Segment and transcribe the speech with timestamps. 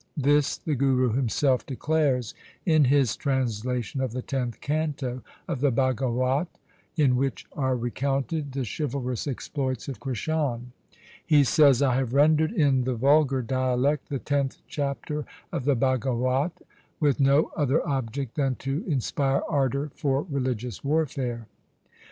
[0.17, 2.33] This the Guru himself declares
[2.65, 6.47] in his transla tion of the tenth canto of the Bhagawat,
[6.97, 10.71] in which are recounted the chivalrous exploits of Krishan.
[11.23, 16.63] He says,' I have rendered in the vulgar dialect the tenth chapter of the Bhagawat
[16.99, 21.45] with no other object than to inspire ardour for religious warfare.'